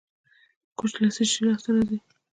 کوچ 0.77 0.91
له 1.03 1.09
څه 1.15 1.23
شي 1.31 1.39
لاسته 1.47 1.69
راځي؟ 1.75 1.97